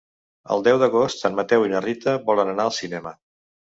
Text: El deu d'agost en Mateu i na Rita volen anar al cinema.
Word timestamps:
El 0.55 0.63
deu 0.67 0.77
d'agost 0.83 1.21
en 1.29 1.37
Mateu 1.41 1.65
i 1.67 1.71
na 1.73 1.81
Rita 1.87 2.17
volen 2.31 2.53
anar 2.55 2.67
al 2.67 2.77
cinema. 2.83 3.15